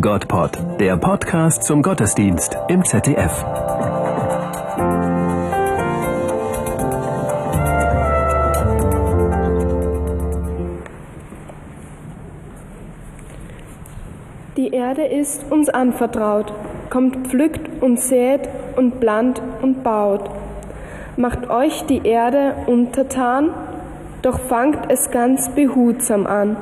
[0.00, 3.44] Gottpod, der Podcast zum Gottesdienst im ZDF.
[14.56, 16.52] Die Erde ist uns anvertraut,
[16.88, 20.30] kommt, pflückt und sät und plant und baut.
[21.16, 23.50] Macht euch die Erde untertan,
[24.22, 26.56] doch fangt es ganz behutsam an.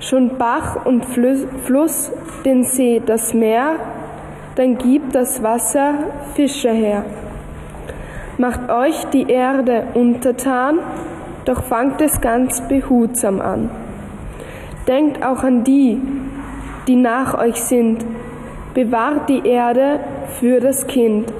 [0.00, 2.10] Schon Bach und Fluss,
[2.44, 3.76] den See, das Meer,
[4.56, 5.92] dann gibt das Wasser
[6.34, 7.04] Fische her.
[8.38, 10.78] Macht euch die Erde untertan,
[11.44, 13.70] doch fangt es ganz behutsam an.
[14.88, 16.00] Denkt auch an die,
[16.88, 18.02] die nach euch sind,
[18.72, 20.00] bewahrt die Erde
[20.38, 21.30] für das Kind.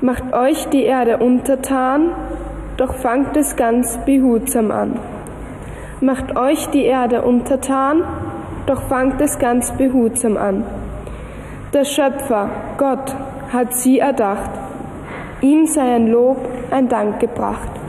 [0.00, 2.10] Macht euch die Erde untertan,
[2.76, 4.98] doch fangt es ganz behutsam an.
[6.02, 8.02] Macht euch die Erde untertan,
[8.64, 10.64] doch fangt es ganz behutsam an.
[11.74, 12.48] Der Schöpfer,
[12.78, 13.14] Gott,
[13.52, 14.50] hat sie erdacht.
[15.42, 16.38] Ihm sei ein Lob,
[16.70, 17.79] ein Dank gebracht.